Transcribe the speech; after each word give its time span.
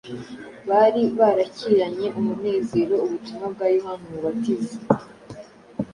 bari 0.69 1.01
barakiranye 1.19 2.07
umunezero 2.19 2.95
ubutumwa 3.05 3.45
bwa 3.53 3.67
Yohana 3.75 4.03
Umubatiza, 4.07 4.77